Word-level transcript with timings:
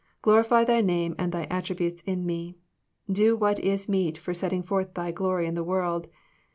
Glorify 0.23 0.63
Thy 0.63 0.81
name 0.81 1.13
and 1.19 1.31
Thy 1.31 1.43
attributes 1.51 2.01
in 2.07 2.25
Me. 2.25 2.57
Do 3.11 3.35
what 3.35 3.59
is 3.59 3.87
meet 3.87 4.17
for 4.17 4.33
setting 4.33 4.63
forth 4.63 4.95
Thy 4.95 5.11
glory 5.11 5.45
in 5.45 5.53
the 5.53 5.63
world. 5.63 6.07